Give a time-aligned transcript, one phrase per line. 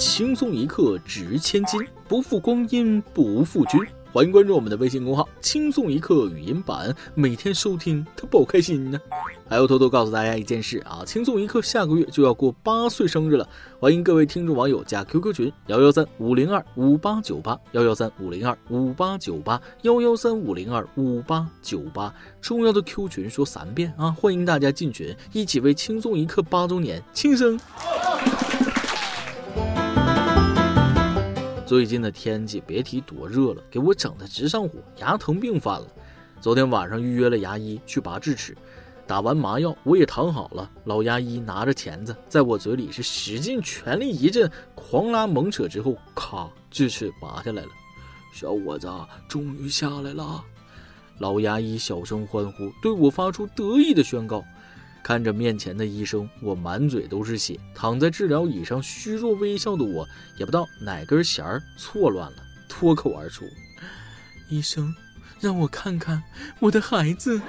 [0.00, 3.78] 轻松一刻值千金，不负光阴不负君。
[4.10, 8.98] 欢迎关注我们的微信公号“轻松一刻语音版”，每天收听，他不开心呢。
[9.46, 13.46] 还要偷偷告诉大家一件事啊，轻松一刻下个月就要过八岁生日了，
[13.78, 22.10] 欢迎各位听众网友加 QQ 群幺幺三五零二五八九八幺幺三五零二五八九八幺幺三五零二五八九八，
[22.40, 24.10] 重要的 Q 群说三遍啊！
[24.12, 27.60] 欢迎大家进群，一起为轻松一刻八周年庆生。
[31.70, 35.86] 最近的天气别提多热了，给我整的直上火，牙疼病犯了。
[36.40, 38.56] 昨天晚上预约了牙医去拔智齿，
[39.06, 47.68] 打完麻药我也躺好了，老牙医拿着钳子在我嘴里是使劲全力一阵狂拉猛扯之后，咔，智齿拔下来了。
[48.34, 48.90] 小伙子
[49.28, 50.42] 终于下来了，
[51.18, 54.42] 老牙医小声欢呼，对我发出得意的宣告。
[55.02, 62.36] 看着面前的医生，我满嘴都是血，躺在治疗椅上虚弱微笑的我，也不知道哪根弦儿错乱了，
[62.68, 63.44] 脱口而出
[64.48, 64.94] ：“医生，
[65.40, 66.22] 让我看看
[66.60, 67.40] 我的孩子。”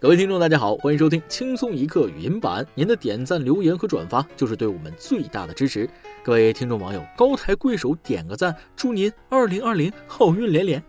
[0.00, 2.66] 各位听众，大家好，欢迎收听轻松一刻语音版。
[2.74, 5.88] 您的点赞、留言和转发就是对我们最大的支持。
[6.24, 10.82] 各位听众网友，高抬贵手，点个赞，祝您二零二零好运连连。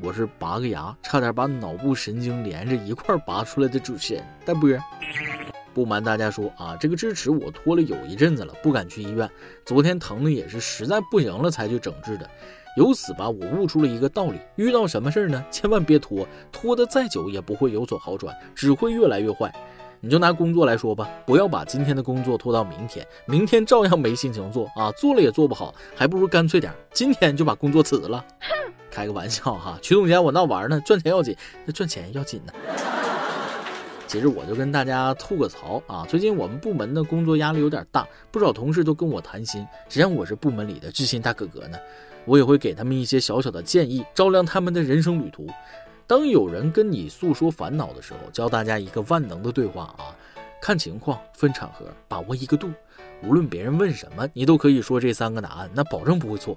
[0.00, 4.68] 我是拔个牙，差点把脑部神经连着一块拔出来的主持人大波。
[5.72, 9.28] 不瞒大家说啊，这个智齿我拖了有一阵子了，不敢去医院。
[9.64, 12.28] 昨天疼的也是实在不行了才去整治的。
[12.76, 19.52] 由此吧，我悟出了一个道理：遇到什么事儿呢，千万别拖，拖得再久也不会有所好转，只会越来越坏。
[20.00, 28.24] 你就拿工作来说吧，不要把今天的工作拖到明天，明天照样没心情做啊，做了也做不好，还不如干脆点，今天就把工作辞了。
[28.94, 32.52] 开个玩笑哈，曲总监，我闹玩呢，赚钱要紧，那赚钱要紧呢。
[34.06, 41.76] 其实我就跟大家吐个槽啊，最近我们部门的工作压力有点大，不少同事都跟我谈心，实际上我是部门里的知心大哥哥呢，
[42.24, 45.48] 我也会给他们一些小小的建议，照亮他们的人生旅途。
[46.06, 50.14] 当有人跟你诉说烦恼的时候，教大家一个万能的对话啊，
[50.62, 52.70] 看情况，分场合，把握一个度，
[53.24, 56.56] 无论别人问什么，你都可以说这三个答案，那保证不会错。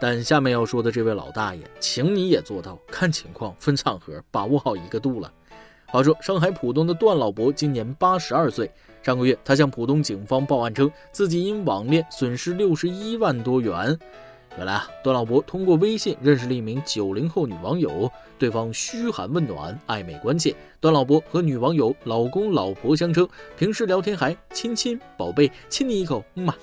[0.00, 5.32] 但下面要说的这位老大爷，请你也做到看情况、分场合、把握好一个度了。
[5.86, 8.70] 话说，上海浦东的段老伯今年八十二岁，
[9.02, 13.96] 上个月他向浦东警方报案称，自己因网恋损失六十一万多元。
[14.56, 20.54] 原来啊，段老伯通过微信认识了一名九零后女网友，对方嘘寒问暖，暧昧关切。
[20.80, 26.54] 段老伯和女网友老公老婆相称，平时聊天还亲亲宝贝，亲你一口，嗯嘛。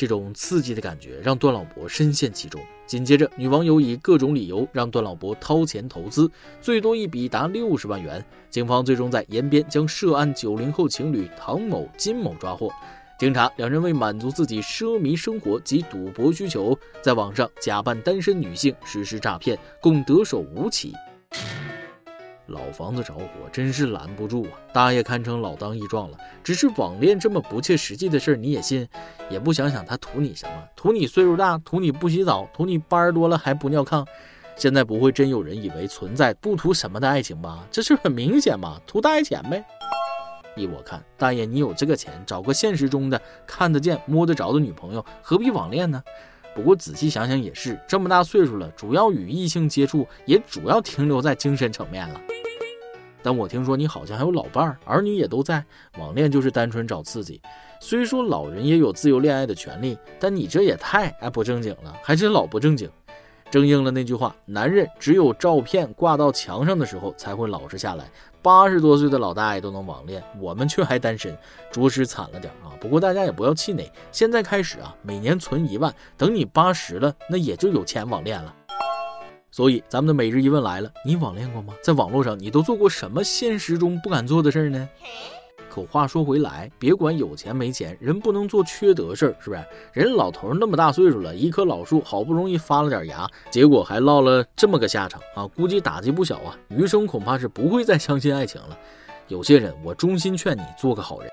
[0.00, 2.58] 这种刺激的感觉让段老伯深陷其中。
[2.86, 6.26] 紧接着，女网友以各种理由让段老伯掏钱投资，
[6.58, 8.24] 最多一笔达六十万元。
[8.48, 12.72] 警方最终在延边将涉案九零后情侣唐某、金某抓获。
[13.18, 20.94] 经查，两人为满足自己奢靡生活及赌博需求，在网上假扮单身女性实施诈骗，共得手五起。
[22.50, 24.50] 老房子着火真是拦不住啊！
[24.72, 26.18] 大爷堪称老当益壮了。
[26.42, 28.86] 只是网恋这么不切实际的事儿你也信？
[29.30, 30.52] 也不想想他图你什么？
[30.74, 31.56] 图你岁数大？
[31.58, 32.48] 图你不洗澡？
[32.52, 34.04] 图你班儿多了还不尿炕？
[34.56, 37.66] 现在不会真有人以为存在不图什么的爱情吧？
[37.70, 39.64] 这是很明显嘛，图大爷钱呗。
[40.56, 46.02] 依我看，大爷你有这个钱，找个现实中的看得见摸得着的女朋友，何必网恋呢？
[46.54, 52.20] 不过仔细想想也是，这么大岁数了，主要与异性接触也主要停留在精神层面了。
[53.22, 55.62] 但我听说你好像还有老伴儿，儿女也都在。
[55.98, 57.40] 网恋就是单纯找刺激。
[57.78, 62.90] 虽说老人也有自由恋爱的权利，但你这也太哎不正经了，还真老不正经。
[63.50, 68.10] 正应了那句话：男人只有照片挂到墙上的时候才会老实下来。
[68.42, 71.36] 八十多岁的老大爷都能网恋，我们却还单身，
[71.70, 72.72] 着实惨了点啊。
[72.80, 78.54] 不过大家也不要气馁，现在开始啊，每年存一万，等你八十了，那也就有钱网恋了。
[79.50, 81.74] 所以，咱们的每日一问来了：你网恋过吗？
[81.82, 84.88] 在网络上，你都做过什么现实中不敢做的事儿呢？
[85.70, 89.64] 可话说回来，别管有钱没钱，人不能做缺德事儿，是不是？
[89.92, 95.46] 人老头那么大岁数了，一棵老树好不容易发了点芽，结果还落了这么个下场啊！
[95.46, 98.76] 估计打击不小啊，余生恐怕是不会再相信爱情了。
[99.28, 101.30] 有些人，我衷心劝你做个好人。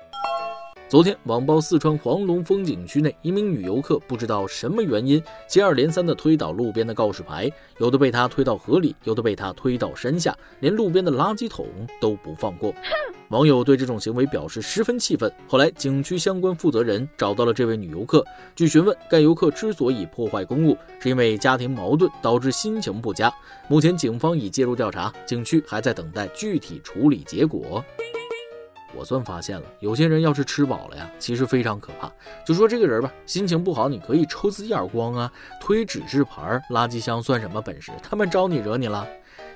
[0.88, 7.46] 昨天，网曝四川黄龙风景区内一名女游客不知道什么原因，接二连三地推倒路边的告示牌，
[7.76, 11.66] 有的被她推到河里，有的被她推到山下，连路边的垃圾桶
[12.00, 12.72] 都不放过。
[13.28, 15.30] 网友对这种行为表示十分气愤。
[15.46, 18.24] 后来，景区相关负责人找到了这位女游客。
[18.56, 23.30] 据询问，该游客之所以破坏公物，是因为家庭矛盾导致心情不佳。
[23.68, 27.84] 目前，警方已介入调查，景区还在等待具体处理结果。
[28.98, 32.10] 我算发现了，有些人要是吃饱了呀，其实非常可怕。
[32.44, 37.92] 就说这个人吧，心情不好，你可以抽自己耳光啊，推指示牌、垃圾箱算什么本事？
[38.02, 39.06] 他们招你惹你了？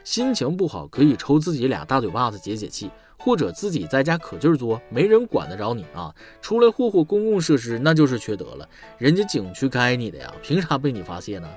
[0.04, 6.14] 心情不好可以抽自己俩大嘴巴子解解气，或者自己在家可劲儿作，没人管得着你啊！
[6.40, 8.68] 出来霍霍公共设施那就是缺德了，
[8.98, 11.48] 人家景区该你的呀，凭啥被你发泄呢？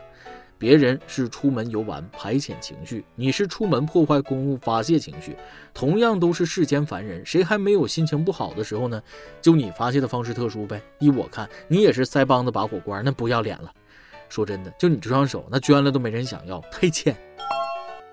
[0.57, 5.35] 别人是出门游玩排遣情绪，你是出门破坏公物发泄情绪。
[5.73, 9.01] 同样都是世间凡人，谁还没有心情不好的时候呢？
[9.41, 10.81] 就你发泄的方式特殊呗。
[10.99, 13.71] 依我看，你也是腮帮子拔火罐，那不要脸了。
[14.29, 17.15] 说真的，就你这双手，那捐了都没人想要，太欠。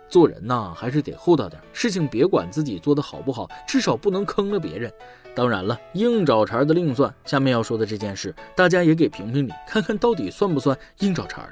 [0.08, 4.92] 做人呐，还是得厚道点，事情别管自己做的好不好，至少不能坑了别人。
[5.34, 7.14] 当然了，硬找茬的另算。
[7.24, 11.48] 下面要说的这件事，大家也给评评理，看看到底算不算硬找茬。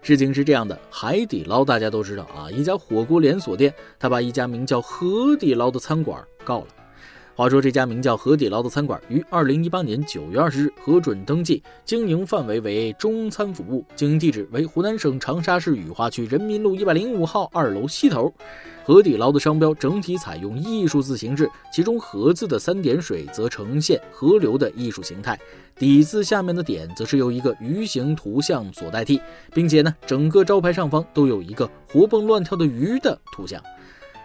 [0.00, 6.66] 事情是这样的，海底捞大家都知道啊，一家火锅连锁店，他把一家名叫河底捞的餐馆告了。
[7.34, 18.30] 话说，这家名叫河底捞的餐馆于二零一八年九月二十日核准登记，经营范围为中餐服务，经营地址为湖南省长沙市雨花区人民路一百零五号二楼西头。
[18.84, 25.38] 河底捞的商标整体采用艺术字形制，其中“河”字的三点水则呈现河流的艺术形态，
[25.78, 29.18] 底字下面的点则是由一个鱼形图像所代替，
[29.54, 33.62] 并且呢，整个招牌上方都有一个活蹦乱跳的鱼的图像。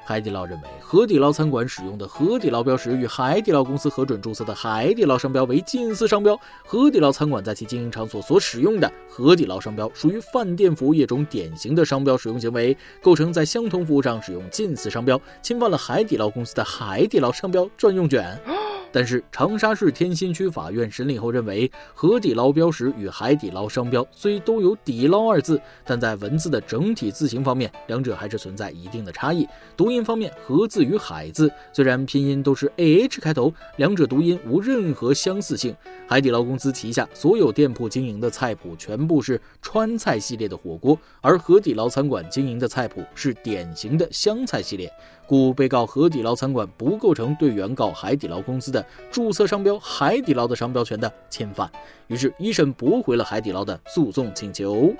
[0.07, 6.33] 海底捞认为，海底捞餐馆使用的海底捞标识与海底捞公司核准注册的海底捞商标为近似商标。
[6.63, 18.39] 海底捞餐馆在其经营场所所使用的海底捞商标，属于饭店服务业中典型的商标使用行为，构成在相同服务上使用近似商标， 侵犯了海底捞公司的海底捞商标专用权。
[18.91, 29.47] 但是长沙市天心区法院审理后认为，河底捞标识与海底捞商标虽都有“底捞”二字，但在文字的整体字形方面，两者还是存在一定的差异。
[29.75, 35.75] 读音方面，“河”字与“海”字虽然拼音都是 a h 开头，两者读音无任何相似性。
[36.07, 44.89] 海底捞公司旗下所有店铺经营的菜谱全部是川菜系列的火锅，而河底捞餐馆经营的菜谱是典型的湘菜系列。
[45.27, 51.69] 故被告河底捞餐馆不构成对原告海底捞公司的注册商标“海底捞”的商标权的侵犯，
[52.07, 54.93] 于是，一审驳回了海底捞的诉讼请求。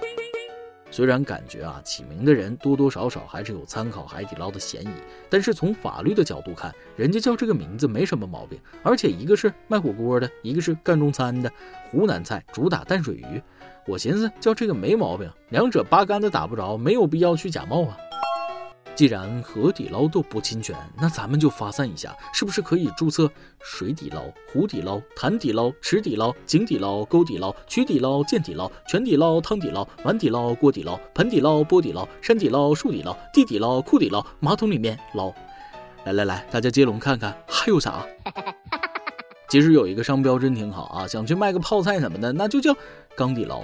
[0.90, 4.90] 虽然感觉啊，起名的人多多少少还是有参考海底捞的嫌疑，
[5.30, 11.52] 但是从法律的角度看，人家叫这个名字没什么毛病，而且一个是卖火锅的，一个是干中餐的，
[11.90, 13.42] 湖南菜主打淡水鱼，
[13.86, 17.98] 我寻思叫这个没毛病，两者八竿子打不着，没有必要去假冒啊。
[18.98, 35.32] 既然河底捞都不侵权，那咱们就发散一下，是不是可以注册水底捞、湖底捞、潭底捞、池底捞、井底捞、沟底捞、渠底捞、涧底捞、泉底捞、汤底捞、碗底捞、锅底捞、盆底捞、钵底捞、山底捞、树底捞、地底捞、库底捞、马桶里面捞？
[36.06, 38.04] 来来来，大家接龙看看还有啥？
[39.48, 42.76] 其实有一个商标真挺好啊，想去卖个泡菜什么的，那就叫
[43.16, 43.62] 缸底捞。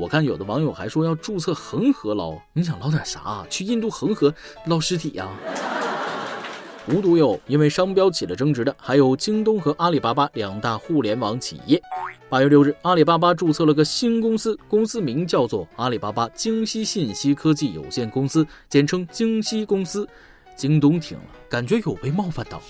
[0.00, 3.44] 我看有的网友还说要注册恒河捞，你想捞点啥？
[3.50, 5.28] 去印度恒河捞尸体呀？
[6.86, 11.78] 无独有，因为商标起了争执的，还有京东和阿里巴巴两大互联网企业。
[12.30, 20.08] 八月六日，阿里巴巴注册了个新公司，公司名叫做阿里巴巴京西信息科技有限公司，简称京西公司。
[20.56, 22.62] 京东听了，感觉有被冒犯到。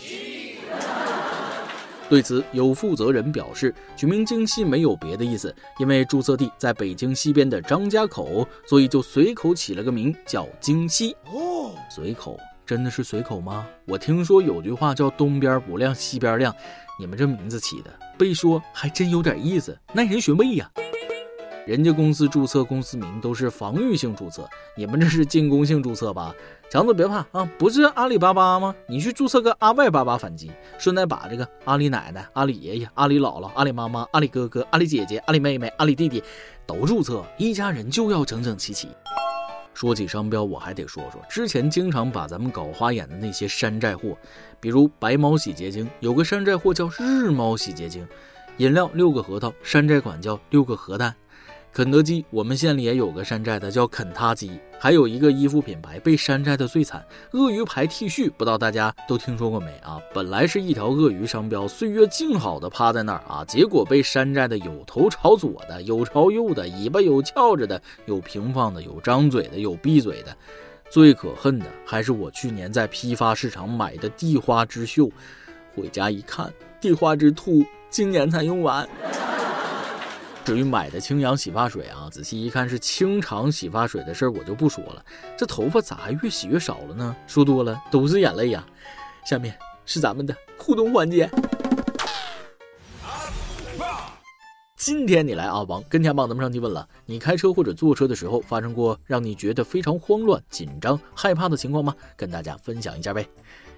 [2.10, 11.16] 对此，有负责人表示，取名京西没有别的意思，因为注册地在北京西边的张家口，所以就随口起了个名叫京西。
[11.32, 12.36] 哦，随口
[12.66, 13.64] 真的是随口吗？
[13.86, 16.52] 我听说有句话叫东边不亮西边亮，
[16.98, 20.68] 你们这名字起的，被说还真有点意思，耐人寻味呀。
[21.66, 26.34] 人家公司注册公司名都是防御性注册，你们这是进攻性注册吧？
[26.70, 28.74] 强子别怕啊，不是阿里巴巴吗？
[28.88, 36.22] 你去注册个阿外巴巴反击，顺带把这个阿里奶奶、阿里爷爷、阿里姥姥、阿里妈妈、阿里哥哥、阿里姐姐、阿里妹妹、阿里弟弟
[36.66, 38.88] 都注册，一家人就要整整齐齐。
[39.74, 44.16] 说起商标，我还得说说之前经常把咱们搞花眼的那些山寨货，
[44.60, 48.04] 比如白猫洗洁精，有个山寨货叫日猫洗洁精；
[48.56, 51.14] 饮料六个核桃，山寨款叫六个核弹。
[51.72, 54.50] 肯德基，我们县里也有个山寨的，叫肯塔基。
[54.76, 60.00] 还有一个衣服品牌被山寨的最惨，鳄鱼牌 T 恤，不知道大家都听说过没啊？
[60.12, 70.36] 本来是一条鳄鱼商标，岁月静好的趴在那儿啊，结果被山寨的有头朝左的，有朝右的，尾巴有翘着的，有平放的，有张嘴的，有闭嘴的。
[70.90, 75.08] 最可恨的还是我去年在批发市场买的地花之秀，
[75.76, 78.88] 回家一看，地花之兔今年才用完。
[80.50, 85.04] 至于买的清扬洗发水啊，仔细一看是清肠洗发水的事儿，我就不说了。
[85.38, 87.14] 这头发咋还越洗越少了呢？
[87.28, 88.66] 说多了都是眼泪呀。
[89.24, 91.30] 下面是咱们的互动环节。
[94.76, 101.94] 今天你来阿王跟前，帮，咱们上期问了，你开车或者坐车的时候发生过让你觉得非常慌乱、紧张、害怕的情况吗？
[102.16, 103.24] 跟大家分享一下呗。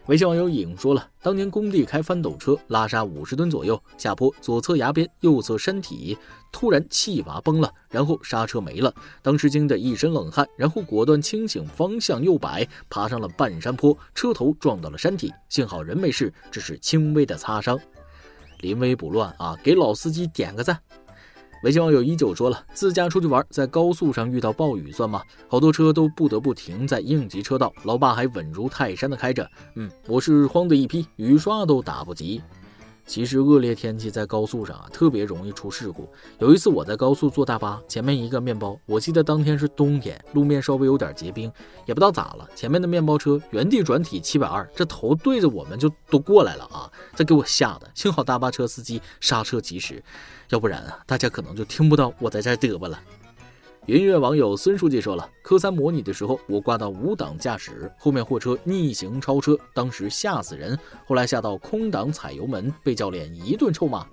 [0.07, 6.19] 微信网友影说了，当年工地开翻斗车拉沙五十吨左右，下坡左侧崖边、右侧山体
[6.51, 8.93] 突然气阀崩了，然后刹车没了，
[9.23, 17.79] 当时惊得一身冷汗，然后果断清醒方向右摆，爬上了半山坡，车头撞到了山体，幸好人没事，只是轻微的擦伤。
[18.59, 20.77] 临危不乱啊，给老司机点个赞。
[21.63, 25.23] 微信网友依旧说了，自驾出去玩，在高速上遇到暴雨算吗？
[25.47, 29.49] 好多车都不得不停在应急车道，老爸还稳如泰山的开着。
[29.77, 32.43] 嗯，我是慌的一批，雨刷都打不及。
[33.05, 36.09] 其实恶劣天气在高速上啊，特别容易出事故。
[36.39, 41.53] 有一次我在高速坐大巴，前面一个面包，我记得当天是冬天，路面稍微有点结冰，
[41.85, 46.91] 也不知道咋了，前面的面包车原地转体七百二，这头对着我们就都过来了啊！
[47.15, 50.03] 这给我吓的，幸好大巴车司机刹车及时，
[50.49, 52.99] 要不然啊，大家可能就听不到我在这嘚啵了。
[53.87, 60.79] 云悦网友孙书记说了，科三模拟的时候，我挂到五档驾驶，后面货车逆行超车，当时吓死人。
[61.05, 64.07] 后来下到空档踩油门，被教练一顿臭骂。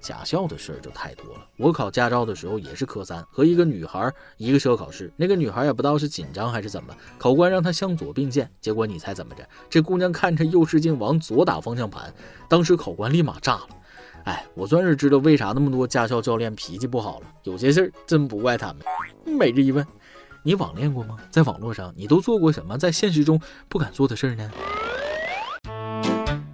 [0.00, 1.46] 驾校的事儿就太多了。
[1.58, 9.46] 我考驾照的时候也是科三，和一个女孩一个车考试，那个女孩也不知道是紧张还是怎么，考官让她向左并线，结果你猜怎么着？
[9.68, 12.14] 这姑娘看着右视镜往左打方向盘，
[12.48, 13.68] 当时考官立马炸了。
[14.26, 17.26] 哎，我算是知道为啥那么多驾校教练脾气不好了。
[17.44, 18.78] 有些事儿真不怪他们。
[19.24, 19.86] 每日一问，
[20.42, 21.16] 你网恋过吗？
[21.30, 24.50] 在网络上你都做过什么在现实中不敢做的事儿呢？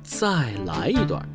[0.02, 1.26] 再来一段。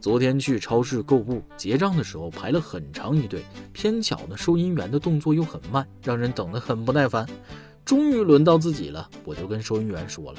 [0.00, 7.26] 昨天去超市购物结账的时候排了很长一队，偏巧呢收银员的动作又很慢，让人等得很不耐烦。
[7.84, 10.38] 终于轮到自己了，我就跟收银员说了：“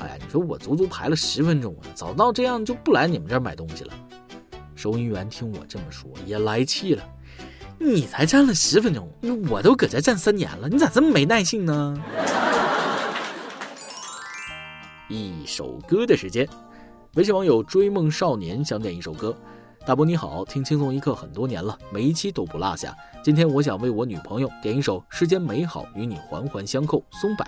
[0.00, 3.94] 哎呀，你说我足足排了十分钟啊，早到这样就不来你们这儿买东西了。”
[4.80, 7.02] 收银员听我这么说，也来气了。
[7.78, 9.06] 你才站了十分钟，
[9.50, 12.02] 我都搁这站三年了，你咋这么没耐性呢？
[15.10, 16.48] 一首歌的时间，
[17.16, 19.36] 微信网友追梦少年想点一首歌。
[19.84, 22.96] 大伯你好，听轻松一刻很多年了，每一期都不落下。
[23.22, 27.46] 今天我想为我女朋友点一首《世间美好与你环环相扣》，松柏。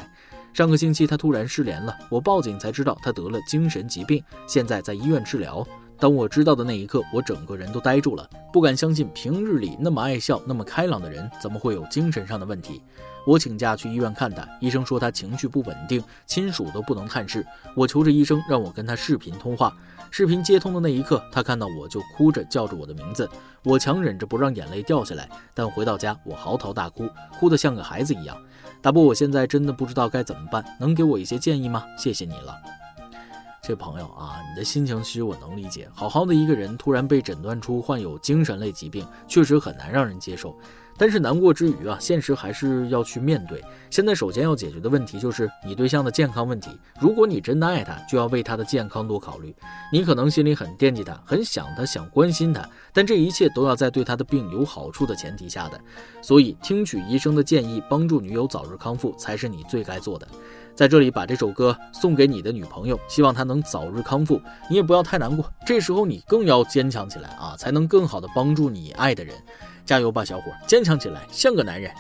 [0.53, 5.67] 上个星期她突然失联了，我报警才知道她得了精神疾病，现在在医院治疗。
[6.03, 12.83] 当我知道的那一刻，我整个人都呆住了，不敢相信平日里那么爱笑、那么开朗的人，怎么会有精神上的问题？
[13.25, 17.47] 我请假去医院看他，医生说他情绪不稳定，亲属都不能探视。
[17.77, 19.73] 我求着医生让我跟他视频通话，
[20.11, 23.31] 视频接通的那一刻，他看到我就哭着叫着我的名字，
[23.63, 28.37] 我强忍着不让眼泪掉下来，但回到家我嚎啕大哭，哭得像个孩子一样。
[28.81, 31.85] 大伯，我现在真的不知道该怎么办，能给我一些建议吗？
[31.97, 32.82] 谢谢你了。
[33.64, 35.88] 这朋友啊，你的心情其实我能理解。
[35.95, 40.59] 好好的一个人突然被诊断出患有精神类疾病，确实很难让人接受。
[40.99, 43.62] 但是难过之余啊，现实还是要去面对。
[43.88, 46.76] 现在首先要解决的问题就是你对象的健康问题。
[47.00, 49.54] 如果你真的爱他，就要为他的健康多考虑。
[49.92, 55.81] 你可能心里很惦记他，很想他，想关心他，但这一切都要在对他的病有好处的前提下的。
[56.21, 60.26] 所以，听取医生的建议，帮助女友早日康复，才是你最该做的。
[60.75, 64.41] 在这里，把这首歌送给你的女朋友，希望她能早日康复。
[64.71, 69.35] 你也不要太难过，这时候你更要坚强起来啊，才能更好的帮助你爱的人。
[69.85, 71.91] 加油吧，小伙，坚强起来，像个男人。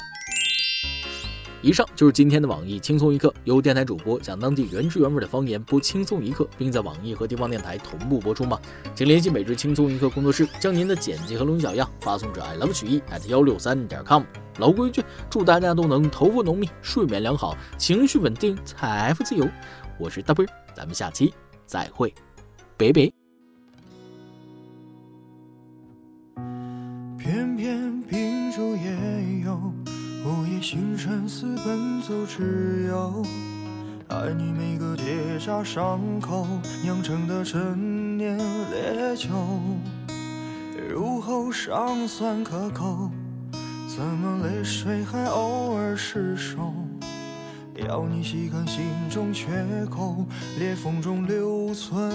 [1.60, 8.58] 以上就是今天的网易轻松一刻，由电台主播讲当地原汁原味的方言播轻松一刻，并在网易和地方电台同步播出吗？
[8.96, 14.22] 请联系每日轻松一刻工作室，将您的简介和录音小样发送至 i love 曲艺 at 幺六三点 com。
[14.58, 19.48] 老规矩，祝大家都能头发浓密，睡眠良好，情绪稳定，财富自由。
[19.98, 20.44] 我是大波，
[20.74, 21.32] 咱们下期
[21.66, 22.12] 再会，
[22.76, 23.10] 拜拜。
[27.18, 29.54] 偏偏秉烛夜游，
[30.24, 33.24] 午夜星辰似奔走之友。
[34.08, 36.46] 爱你每个结痂伤口，
[36.82, 39.28] 酿成的陈年烈酒，
[40.90, 43.10] 入喉尚算可口。
[43.94, 46.72] 怎么泪水还偶尔失守？
[47.86, 49.46] 要你细看心中缺
[49.90, 50.24] 口，
[50.58, 52.08] 裂缝中留存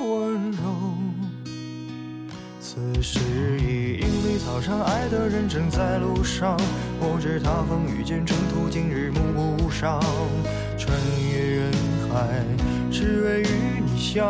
[0.00, 0.58] 温柔。
[2.60, 3.20] 此时
[3.60, 6.58] 已莺飞草长，爱的人正在路上。
[6.98, 10.00] 我知他风雨兼程途经日暮不赏，
[10.76, 10.98] 穿
[11.30, 11.72] 越人
[12.10, 12.42] 海，
[12.90, 14.28] 只为与你相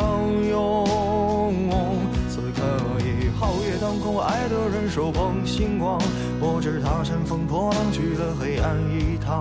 [0.50, 0.95] 拥。
[4.18, 6.00] 爱的人手捧星光。
[6.40, 9.40] 我知他乘风破浪去了黑暗一趟，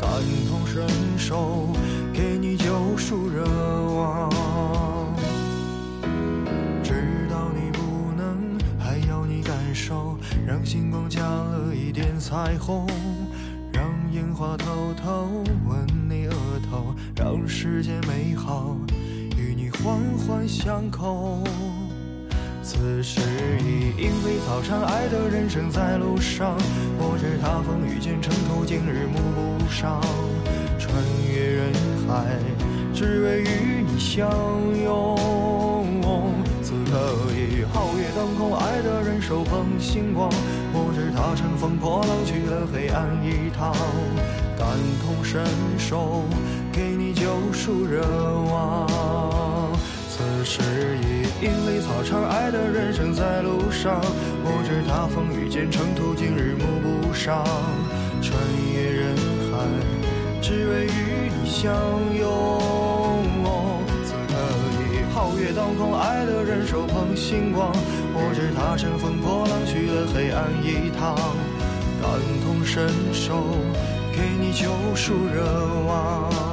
[0.00, 0.08] 感
[0.48, 0.86] 同身
[1.18, 1.68] 受。
[2.12, 3.44] 给你救赎热
[3.94, 4.28] 望。
[6.82, 12.86] 知道你不能，还要你感受，让星光加了一点彩虹，
[13.72, 15.28] 让烟花偷偷
[15.66, 16.34] 吻你额
[16.70, 18.76] 头，让世界美好
[19.38, 21.42] 与你环环相扣。
[22.72, 23.20] 此时
[23.64, 26.56] 已莺飞草长，爱的人生在路上。
[27.00, 30.00] 我知他风雨兼程途，经日暮不赏。
[30.78, 30.94] 穿
[31.28, 31.72] 越人
[32.06, 32.38] 海，
[32.94, 34.30] 只为与你相
[34.84, 35.18] 拥。
[36.62, 36.94] 此刻
[37.34, 40.30] 已皓月当空，爱的人手捧星光。
[40.72, 43.74] 我知他乘风破浪去了黑暗一趟，
[44.56, 44.68] 感
[45.02, 45.44] 同身
[45.76, 46.22] 受，
[46.70, 48.06] 给你救赎热
[48.48, 48.86] 望。
[50.08, 50.60] 此时
[51.02, 53.98] 已莺飞草长，爱的人生在路上。
[54.44, 57.46] 我知他风雨兼程途，经日暮不赏。
[58.20, 58.36] 穿
[58.74, 59.16] 越人
[59.48, 59.64] 海，
[60.42, 61.72] 只为与你相
[62.14, 62.60] 拥。
[64.04, 64.36] 此刻
[64.84, 67.72] 已皓月当空，爱的人手捧星光。
[68.12, 71.16] 我知他乘风破浪去了黑暗一趟，
[72.02, 73.56] 感同身受，
[74.12, 75.42] 给你救赎热
[75.88, 76.49] 望。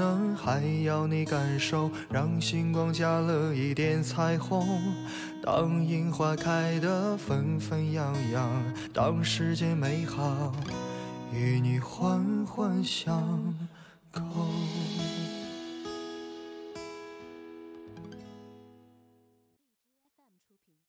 [0.00, 4.66] 能，还要你感受，让星光加了一点彩虹。
[5.42, 8.50] 当樱花开得纷纷扬扬，
[8.94, 10.54] 当世界美好
[11.30, 13.54] 与你环环相
[14.10, 14.22] 扣。